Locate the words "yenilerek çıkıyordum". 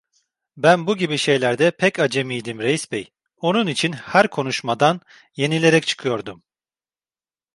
5.35-6.43